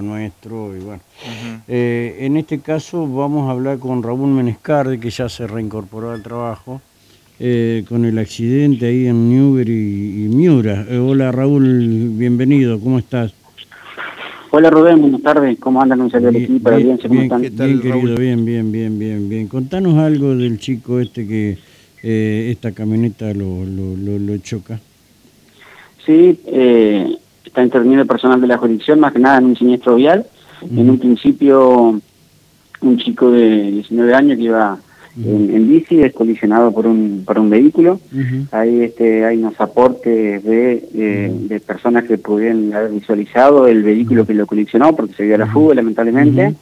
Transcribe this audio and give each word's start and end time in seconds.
nuestro 0.00 0.74
y 0.74 0.80
bueno. 0.80 1.02
Eh, 1.68 2.16
en 2.20 2.38
este 2.38 2.60
caso 2.60 3.06
vamos 3.06 3.46
a 3.46 3.52
hablar 3.52 3.78
con 3.78 4.02
Raúl 4.02 4.30
Menescarde, 4.30 4.98
que 4.98 5.10
ya 5.10 5.28
se 5.28 5.46
reincorporó 5.46 6.12
al 6.12 6.22
trabajo, 6.22 6.80
eh, 7.38 7.84
con 7.86 8.06
el 8.06 8.18
accidente 8.18 8.86
ahí 8.86 9.06
en 9.06 9.28
Newbery 9.28 10.24
y, 10.24 10.28
Miura. 10.34 10.86
Eh, 10.88 10.96
hola 10.96 11.30
Raúl, 11.30 12.08
bienvenido, 12.14 12.80
¿cómo 12.80 12.98
estás? 12.98 13.34
Hola 14.50 14.70
Rubén, 14.70 14.98
buenas 14.98 15.20
tardes, 15.20 15.58
¿cómo 15.58 15.82
andan? 15.82 16.00
Un 16.00 16.10
saludo 16.10 16.30
al 16.30 16.36
equipo, 16.36 16.70
bien, 16.70 16.96
bien, 16.96 17.28
bien, 17.28 17.50
bien 17.52 17.80
querido, 17.82 18.16
bien, 18.16 18.44
bien, 18.46 18.72
bien, 18.72 18.98
bien, 18.98 19.28
bien. 19.28 19.46
Contanos 19.46 19.98
algo 19.98 20.34
del 20.34 20.58
chico 20.58 21.00
este 21.00 21.28
que 21.28 21.58
esta 22.50 22.72
camioneta 22.72 23.34
lo, 23.34 23.66
lo, 23.66 24.18
lo, 24.18 24.38
choca. 24.38 24.80
Sí, 26.06 26.40
eh, 26.46 27.18
está 27.44 27.62
interviniendo 27.62 28.02
el 28.02 28.08
personal 28.08 28.40
de 28.40 28.46
la 28.46 28.58
jurisdicción, 28.58 29.00
más 29.00 29.12
que 29.12 29.18
nada 29.18 29.38
en 29.38 29.46
un 29.46 29.56
siniestro 29.56 29.96
vial. 29.96 30.26
En 30.62 30.88
un 30.88 30.98
principio, 30.98 32.00
un 32.80 32.98
chico 32.98 33.30
de 33.32 33.72
19 33.72 34.14
años 34.14 34.36
que 34.36 34.44
iba 34.44 34.78
en, 35.16 35.68
bici 35.68 36.00
es 36.00 36.12
colisionado 36.14 36.72
por 36.72 36.86
un, 36.86 37.22
por 37.26 37.38
un 37.38 37.50
vehículo. 37.50 38.00
Ahí 38.50 38.82
este, 38.82 39.24
hay 39.24 39.38
unos 39.38 39.60
aportes 39.60 40.42
de, 40.42 40.88
de, 41.48 41.60
personas 41.60 42.04
que 42.04 42.18
pudieron 42.18 42.72
haber 42.72 42.92
visualizado 42.92 43.66
el 43.66 43.82
vehículo 43.82 44.26
que 44.26 44.34
lo 44.34 44.46
colisionó 44.46 44.94
porque 44.94 45.14
se 45.14 45.24
dio 45.24 45.34
a 45.34 45.38
la 45.38 45.46
fuga, 45.46 45.74
lamentablemente. 45.74 46.54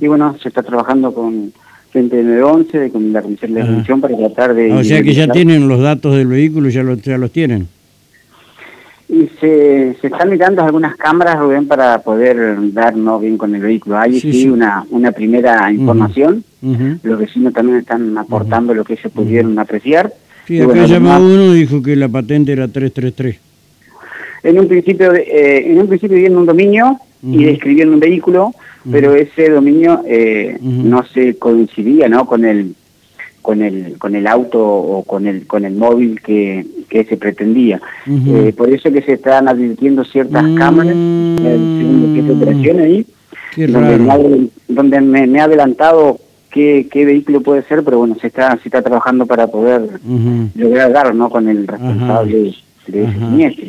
Y 0.00 0.06
bueno, 0.06 0.36
se 0.42 0.48
está 0.48 0.62
trabajando 0.62 1.12
con 1.12 1.52
gente 1.92 2.16
de 2.16 2.22
911, 2.22 2.90
con 2.90 3.12
la 3.12 3.22
Comisión 3.22 3.54
de 3.54 3.64
la 3.64 3.96
para 3.96 4.16
tratar 4.16 4.54
de... 4.54 4.72
o 4.72 4.84
sea 4.84 5.02
que 5.02 5.12
ya 5.12 5.28
tienen 5.28 5.68
los 5.68 5.80
datos 5.80 6.16
del 6.16 6.28
vehículo, 6.28 6.68
ya, 6.68 6.84
ya 7.02 7.18
los 7.18 7.32
tienen. 7.32 7.68
Y 9.12 9.28
se, 9.40 9.96
se 10.00 10.06
están 10.06 10.30
mirando 10.30 10.62
algunas 10.62 10.96
cámaras, 10.96 11.38
Rubén, 11.40 11.66
para 11.66 12.00
poder 12.00 12.56
darnos 12.72 13.20
bien 13.20 13.36
con 13.36 13.52
el 13.54 13.60
vehículo. 13.60 13.98
Hay 13.98 14.20
sí, 14.20 14.48
Una, 14.48 14.84
una 14.90 15.10
primera 15.10 15.72
información. 15.72 16.44
Los 17.02 17.18
vecinos 17.18 17.52
también 17.52 17.78
están 17.78 18.16
aportando 18.16 18.72
lo 18.72 18.84
que 18.84 18.96
se 18.96 19.08
pudieron 19.08 19.58
apreciar. 19.58 20.12
Sí, 20.46 20.60
acá 20.60 20.86
llamó 20.86 21.18
uno 21.18 21.52
dijo 21.52 21.82
que 21.82 21.96
la 21.96 22.08
patente 22.08 22.52
era 22.52 22.68
333. 22.68 23.40
En 24.42 24.58
un 24.58 24.68
principio, 24.68 25.12
eh, 25.12 25.72
en 25.72 25.80
un 25.80 25.88
principio 25.88 26.16
viendo 26.16 26.38
un 26.38 26.46
dominio 26.46 26.98
y 27.22 27.44
describiendo 27.44 27.94
un 27.94 28.00
vehículo, 28.00 28.52
pero 28.90 29.14
ese 29.14 29.50
dominio 29.50 30.02
eh, 30.06 30.56
no 30.60 31.04
se 31.12 31.36
coincidía 31.36 32.08
¿no? 32.08 32.26
con 32.26 32.44
el 32.44 32.74
con 33.42 33.62
el 33.62 33.98
con 33.98 34.14
el 34.14 34.26
auto 34.26 34.62
o 34.62 35.02
con 35.04 35.26
el 35.26 35.46
con 35.46 35.64
el 35.64 35.74
móvil 35.74 36.20
que, 36.20 36.66
que 36.88 37.04
se 37.04 37.16
pretendía. 37.16 37.80
Eh, 38.06 38.52
por 38.56 38.70
eso 38.70 38.92
que 38.92 39.02
se 39.02 39.14
están 39.14 39.48
advirtiendo 39.48 40.04
ciertas 40.04 40.44
mm. 40.44 40.54
cámaras 40.56 40.92
en 40.92 41.46
el 41.46 41.78
segundo 41.78 42.14
que 42.14 42.22
de 42.22 42.32
operación 42.32 42.80
ahí 42.80 43.06
donde, 43.56 43.98
me 43.98 44.48
donde 44.68 45.00
me, 45.00 45.40
ha 45.40 45.44
adelantado 45.44 46.18
qué, 46.50 46.86
qué 46.90 47.04
vehículo 47.04 47.40
puede 47.40 47.62
ser 47.62 47.82
pero 47.84 47.98
bueno 47.98 48.16
se 48.20 48.28
está 48.28 48.56
se 48.58 48.68
está 48.68 48.82
trabajando 48.82 49.26
para 49.26 49.46
poder 49.48 50.00
lograr 50.54 50.92
dar 50.92 51.14
no 51.14 51.30
con 51.30 51.48
el 51.48 51.66
responsable 51.66 52.54
de 52.86 53.04
ese 53.04 53.12
siniestro 53.12 53.66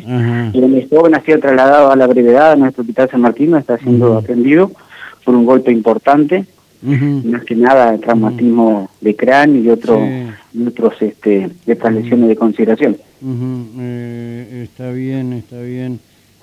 y 0.52 0.58
el 0.58 0.88
joven 0.88 1.14
ha 1.14 1.20
sido 1.20 1.38
trasladado 1.38 1.90
a 1.90 1.96
la 1.96 2.06
brevedad 2.06 2.52
a 2.52 2.56
nuestro 2.56 2.82
hospital 2.82 3.10
San 3.10 3.20
Martín 3.20 3.54
está 3.56 3.78
siendo 3.78 4.18
atendido 4.18 4.70
por 5.24 5.34
un 5.34 5.44
golpe 5.44 5.72
importante 5.72 6.44
más 6.82 7.44
que 7.44 7.54
nada 7.54 7.96
traumatismo 7.98 8.90
de 9.00 9.14
cráneo 9.14 9.62
y, 9.62 9.70
otro, 9.70 10.00
otros 10.66 11.00
este, 11.00 11.50
de 11.64 11.72
otras 11.72 11.94
lesiones 11.94 12.28
de 12.28 12.36
consideración. 12.36 12.96
Eh, 13.78 14.62
está 14.64 14.90
bien, 14.90 15.32
está 15.32 15.60
bien. 15.60 16.00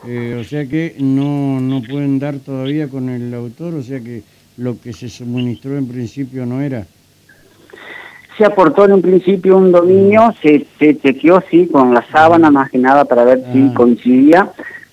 Eh, 0.08 0.38
o 0.40 0.44
sea 0.46 0.66
que 0.66 0.96
no, 1.00 1.60
no 1.60 1.82
pueden 1.82 2.20
dar 2.20 2.40
todavía 2.40 2.88
con 2.88 3.10
el 3.10 3.34
autor, 3.34 3.74
o 3.74 3.84
sea 3.84 4.00
que 4.00 4.24
lo 4.58 4.80
que 4.80 4.94
se 4.94 5.10
suministró 5.10 5.78
en 5.78 5.88
principio 5.88 6.46
no 6.46 6.62
era. 6.62 6.86
Se 8.38 8.46
aportó 8.46 8.86
en 8.86 8.94
un 8.94 9.02
principio 9.02 9.58
un 9.58 9.74
dominio, 9.74 10.34
se, 10.42 10.66
se 10.80 10.98
chequeó, 10.98 11.44
sí, 11.52 11.68
con 11.70 11.94
la 11.94 12.06
sábana 12.10 12.50
más 12.50 12.70
que 12.70 12.78
nada 12.78 13.04
para 13.04 13.26
ver 13.26 13.44
si 13.52 13.62
ah. 13.62 13.74
coincidía 13.76 14.50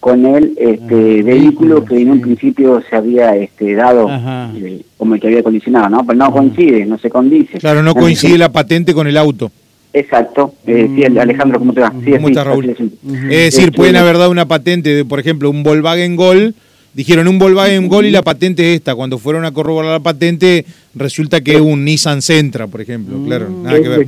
con 0.06 0.24
el 0.24 0.52
este, 0.56 1.24
vehículo 1.24 1.84
que 1.84 2.00
en 2.00 2.12
un 2.12 2.20
principio 2.20 2.80
se 2.88 2.94
había 2.94 3.34
este, 3.34 3.74
dado 3.74 4.08
eh, 4.54 4.80
como 4.96 5.16
el 5.16 5.20
que 5.20 5.26
había 5.26 5.42
colisionado, 5.42 5.88
¿no? 5.88 6.06
Pero 6.06 6.16
no 6.16 6.30
coincide, 6.30 6.86
no 6.86 6.96
se 6.96 7.10
condice. 7.10 7.58
Claro, 7.58 7.82
no 7.82 7.92
coincide 7.92 8.38
la 8.38 8.52
patente 8.52 8.94
con 8.94 9.08
el 9.08 9.16
auto. 9.16 9.50
Exacto. 9.92 10.54
Eh, 10.64 10.88
sí, 10.94 11.10
mm. 11.10 11.18
Alejandro, 11.18 11.58
¿cómo 11.58 11.72
te 11.72 11.80
va? 11.80 11.92
Sí, 12.04 12.12
¿Cómo 12.12 12.28
Raúl? 12.28 12.70
Es, 12.70 12.78
decir, 12.78 13.64
este, 13.64 13.72
pueden 13.72 13.96
haber 13.96 14.16
dado 14.16 14.30
una 14.30 14.46
patente 14.46 14.94
de, 14.94 15.04
por 15.04 15.18
ejemplo, 15.18 15.50
un 15.50 15.64
Volkswagen 15.64 16.14
Gol, 16.14 16.54
dijeron 16.94 17.26
un 17.26 17.40
Volkswagen 17.40 17.88
Gol 17.88 18.06
y 18.06 18.12
la 18.12 18.22
patente 18.22 18.62
es 18.62 18.76
esta. 18.76 18.94
Cuando 18.94 19.18
fueron 19.18 19.44
a 19.44 19.50
corroborar 19.50 19.90
la 19.90 19.98
patente, 19.98 20.66
resulta 20.94 21.40
que 21.40 21.56
es 21.56 21.60
un 21.60 21.84
Nissan 21.84 22.22
Sentra, 22.22 22.68
por 22.68 22.80
ejemplo. 22.80 23.18
Claro, 23.26 23.50
nada 23.50 23.82
que 23.82 23.88
ver. 23.88 24.06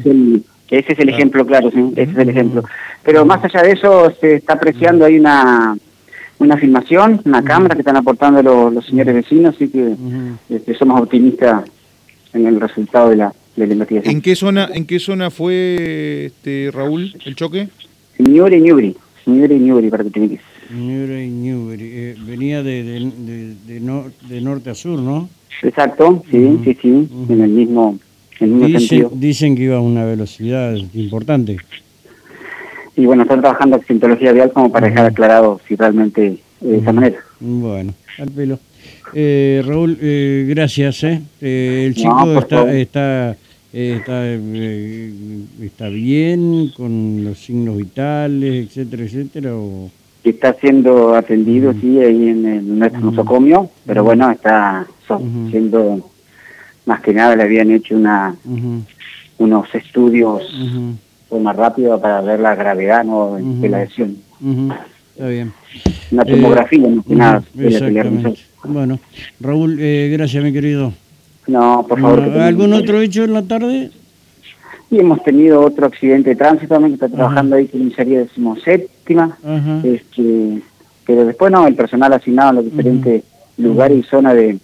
ese 0.71 0.93
es 0.93 0.99
el 1.01 1.09
ejemplo, 1.09 1.45
claro, 1.45 1.73
sí, 1.73 1.93
ese 1.97 2.13
es 2.13 2.19
el 2.19 2.29
ejemplo. 2.29 2.63
Pero 3.03 3.27
más 3.27 3.43
allá 3.43 3.63
de 3.65 3.73
eso, 3.73 4.13
se 4.21 4.37
está 4.37 4.53
apreciando, 4.53 5.05
hay 5.05 5.19
una 5.19 5.77
una 6.39 6.57
filmación, 6.57 7.21
una 7.25 7.43
cámara 7.43 7.75
que 7.75 7.81
están 7.81 7.97
aportando 7.97 8.43
los, 8.71 8.85
señores 8.87 9.15
vecinos, 9.15 9.55
así 9.55 9.69
que 9.69 9.95
este, 10.49 10.75
somos 10.75 11.01
optimistas 11.01 11.65
en 12.33 12.47
el 12.47 12.61
resultado 12.61 13.11
de 13.11 13.17
la, 13.17 13.33
de 13.57 13.67
la 13.67 13.73
investigación. 13.73 14.15
¿En 14.15 14.23
qué 14.23 14.37
zona, 14.37 14.69
en 14.73 14.87
qué 14.87 14.99
zona 14.99 15.31
fue 15.31 16.27
este 16.27 16.71
Raúl 16.73 17.15
el 17.25 17.35
choque? 17.35 17.69
Ñubre 18.19 18.57
y 18.57 18.61
Ñubre, 18.61 18.95
Ñubre 19.27 19.55
y 19.55 19.59
Ñubre, 19.59 19.91
para 19.91 20.05
que 20.05 20.11
te 20.11 20.21
digas. 20.21 20.41
Ñubre 20.71 21.25
y 21.25 21.31
Ñubre, 21.31 21.79
eh, 21.81 22.17
venía 22.27 22.63
de, 22.63 22.83
de, 22.83 24.05
de, 24.29 24.41
norte 24.41 24.71
a 24.71 24.75
sur, 24.75 25.01
¿no? 25.01 25.29
Exacto, 25.63 26.23
sí, 26.31 26.59
sí, 26.65 26.79
sí, 26.81 27.09
en 27.29 27.41
el 27.41 27.51
mismo, 27.51 27.99
en 28.39 28.47
el 28.47 28.51
mismo 28.51 28.67
dicen, 28.67 28.81
sentido. 28.81 29.13
Dicen 29.15 29.57
que 29.57 29.63
iba 29.65 29.77
a 29.77 29.81
una 29.81 30.05
velocidad 30.05 30.77
importante 30.95 31.59
y 32.99 33.07
bueno, 33.07 33.23
están 33.23 33.41
trabajando 33.41 33.77
en 33.77 33.85
cientología 33.85 34.33
vial 34.33 34.51
como 34.53 34.73
para 34.73 34.89
dejar 34.89 35.07
aclarado 35.07 35.61
si 35.69 35.77
realmente 35.77 36.39
de 36.61 36.79
esa 36.79 36.93
manera. 36.93 37.19
Bueno, 37.39 37.95
al 38.19 38.31
pelo. 38.31 38.59
Eh, 39.15 39.63
Raúl, 39.65 39.97
eh, 40.03 40.47
gracias. 40.49 41.05
Eh. 41.05 41.23
eh 41.41 41.85
el 41.87 41.95
chico 41.95 42.41
está, 42.41 42.73
está, 42.73 43.37
está, 43.73 44.27
está, 45.63 45.89
bien 45.89 46.73
con 46.77 47.25
los 47.25 47.39
signos 47.39 47.77
vitales, 47.77 48.67
etcétera, 48.67 49.05
etcétera. 49.05 49.55
O... 49.55 49.93
Está 50.25 50.55
siendo 50.55 51.15
atendido, 51.15 51.73
sí, 51.81 52.01
ahí 52.01 52.31
en, 52.31 52.81
nuestro 52.81 53.01
nosocomio, 53.01 53.71
pero 53.87 54.03
bueno, 54.03 54.29
está 54.29 54.89
siendo, 55.51 56.11
más 56.85 57.01
que 57.01 57.13
nada 57.13 57.37
le 57.37 57.45
habían 57.45 57.71
hecho 57.71 57.97
una 57.97 58.35
unos 59.39 59.73
estudios 59.73 60.43
más 61.31 61.57
rápido 61.57 62.01
para 62.01 62.21
ver 62.21 62.41
la 62.41 62.55
gravedad 62.55 63.05
¿no? 63.05 63.37
de 63.41 63.69
la 63.69 63.81
lesión. 63.81 64.17
Está 65.13 65.29
bien. 65.29 65.53
Una 66.11 66.25
tomografía, 66.25 66.89
no 66.89 67.03
que 67.03 67.15
nada. 67.15 67.43
Bueno, 68.65 68.99
Raúl, 69.41 69.79
eh, 69.81 70.11
gracias, 70.13 70.43
mi 70.43 70.53
querido. 70.53 70.93
No, 71.47 71.85
por 71.89 72.01
favor. 72.01 72.21
¿Algún 72.21 72.73
otro 72.73 73.01
hecho 73.01 73.25
en 73.25 73.33
la 73.33 73.43
tarde? 73.43 73.91
Y 74.91 74.99
hemos 74.99 75.23
tenido 75.23 75.61
otro 75.61 75.87
accidente 75.87 76.31
de 76.31 76.37
tránsito 76.37 76.75
también 76.75 76.97
que 76.97 77.05
está 77.05 77.15
trabajando 77.15 77.57
ahí 77.57 77.67
con 77.67 77.81
comisaría 77.81 78.21
decimoséptima. 78.21 79.37
Este, 79.83 80.63
pero 81.07 81.25
después 81.25 81.53
no, 81.53 81.67
el 81.67 81.75
personal 81.75 82.13
asignado 82.13 82.51
en 82.51 82.57
los 82.57 82.65
diferentes 82.65 83.23
lugares 83.57 83.99
y 83.99 84.03
zonas 84.05 84.35
de 84.35 84.59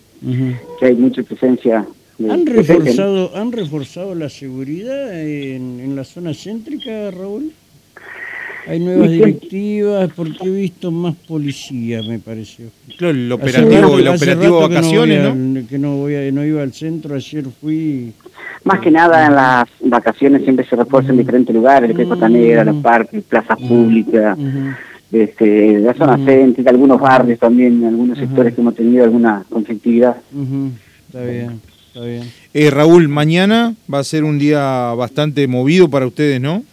que 0.79 0.87
hay 0.87 0.95
mucha 0.95 1.23
presencia 1.23 1.85
¿Han 2.31 2.47
reforzado, 2.47 3.37
¿Han 3.37 3.53
reforzado 3.53 4.15
la 4.15 4.29
seguridad 4.29 5.21
en, 5.21 5.81
en 5.81 5.97
la 5.97 6.05
zona 6.05 6.33
céntrica, 6.33 7.11
Raúl? 7.11 7.53
Hay 8.67 8.81
nuevas 8.81 9.11
directivas, 9.11 10.11
porque 10.17 10.39
he 10.45 10.51
visto 10.51 10.91
más 10.91 11.15
policía, 11.29 12.01
me 12.03 12.19
pareció. 12.19 12.67
Claro, 12.97 13.15
el 13.15 13.31
operativo, 13.31 13.99
el 13.99 14.09
operativo 14.09 14.61
vacaciones, 14.61 15.35
¿no? 15.35 15.67
Que 15.69 15.79
no, 15.79 15.97
voy 15.97 16.15
a, 16.15 16.33
no 16.33 16.45
iba 16.45 16.63
al 16.63 16.73
centro, 16.73 17.15
ayer 17.15 17.45
fui... 17.61 18.13
Más 18.63 18.81
que 18.81 18.91
nada 18.91 19.27
en 19.27 19.35
las 19.35 19.69
vacaciones 19.83 20.43
siempre 20.45 20.65
se 20.67 20.77
refuerza 20.77 21.11
en 21.11 21.19
diferentes 21.19 21.55
lugares, 21.55 21.91
el 21.91 21.97
Peco 21.97 22.17
Negra, 22.29 22.65
los 22.65 22.77
parques, 22.77 23.23
plazas 23.25 23.59
públicas, 23.59 24.39
este, 25.13 25.81
la 25.81 25.93
zona 25.93 26.17
céntrica, 26.25 26.71
algunos 26.71 26.99
barrios 26.99 27.39
también, 27.39 27.85
algunos 27.85 28.17
sectores 28.17 28.55
que 28.55 28.63
hemos 28.63 28.75
tenido 28.75 29.05
alguna 29.05 29.45
conflictividad. 29.51 30.17
Está 31.09 31.25
bien. 31.25 31.61
Eh, 31.97 32.71
Raúl, 32.71 33.09
mañana 33.09 33.75
va 33.93 34.01
a 34.01 34.05
ser 34.05 34.25
un 34.25 34.39
día 34.39 34.93
bastante 34.95 35.47
movido 35.47 35.89
para 35.89 36.07
ustedes, 36.07 36.41
¿no? 36.41 36.65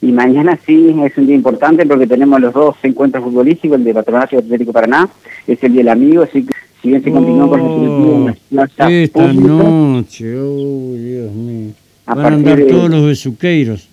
Y 0.00 0.10
mañana 0.10 0.58
sí 0.66 0.94
es 1.04 1.16
un 1.18 1.26
día 1.26 1.36
importante 1.36 1.86
porque 1.86 2.06
tenemos 2.06 2.40
los 2.40 2.52
dos 2.52 2.76
encuentros 2.82 3.22
futbolísticos, 3.22 3.78
el 3.78 3.84
de 3.84 3.94
Patronato 3.94 4.34
y 4.34 4.38
Atlético 4.38 4.72
Paraná, 4.72 5.08
es 5.46 5.62
el 5.62 5.72
Día 5.72 5.80
del 5.80 5.88
Amigo, 5.88 6.22
así 6.22 6.44
que 6.44 6.52
si 6.80 6.88
bien 6.88 7.04
se 7.04 7.12
continúa 7.12 7.48
con 7.48 7.60
los 7.60 7.70
oh, 7.70 8.88
Esta 8.88 9.32
noche, 9.32 10.34
oh 10.36 10.94
Dios 10.94 11.32
mío. 11.32 11.72
Van 12.06 12.18
a 12.18 12.26
andar 12.28 12.60
todos 12.68 12.90
los 12.90 13.06
besuqueiros. 13.06 13.88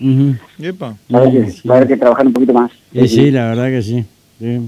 Uh 0.00 0.34
Va, 0.82 0.96
a 1.12 1.76
haber 1.76 1.88
que, 1.88 1.96
trabajar 1.96 2.26
un 2.26 2.32
poquito 2.32 2.52
más. 2.52 2.70
Sí, 2.92 3.08
sí, 3.08 3.30
la 3.30 3.48
verdad 3.48 3.68
que 3.68 3.82
sí. 3.82 4.04
sí. 4.38 4.60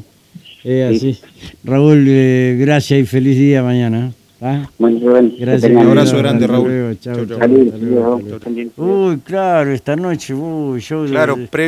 Es 0.63 0.97
así. 0.97 1.19
Raúl, 1.65 2.05
eh, 2.09 2.57
gracias 2.61 3.01
y 3.01 3.07
feliz 3.07 3.39
día 3.39 3.63
mañana. 3.63 4.13
¿Ah? 4.41 4.69
Bueno, 4.79 5.01
Rubén, 5.01 5.31
que 5.31 5.45
Gracias. 5.45 5.73
Un 5.73 5.79
abrazo 5.79 6.19
grande, 6.19 6.47
Raúl. 6.47 6.99
chao, 7.01 7.27
también. 7.27 8.73
Uy, 8.77 9.19
claro, 9.19 9.73
esta 9.73 9.97
noche, 9.97 10.35
uy, 10.35 10.81
yo... 10.81 11.05
Claro, 11.07 11.37
previo 11.51 11.65